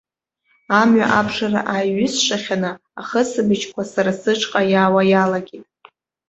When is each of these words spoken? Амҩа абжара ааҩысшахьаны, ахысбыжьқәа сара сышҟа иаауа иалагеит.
Амҩа 0.79 1.05
абжара 1.19 1.61
ааҩысшахьаны, 1.73 2.71
ахысбыжьқәа 2.99 3.83
сара 3.91 4.11
сышҟа 4.21 4.61
иаауа 4.71 5.01
иалагеит. 5.11 5.67